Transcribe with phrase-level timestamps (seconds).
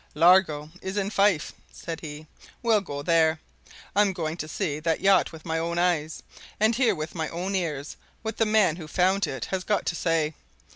[0.15, 2.25] "Largo is in Fife," said he.
[2.63, 3.39] "We'll go there.
[3.95, 6.23] I'm going to see that yacht with my own eyes,
[6.59, 9.95] and hear with my own ears what the man who found it has got to
[9.95, 10.33] say.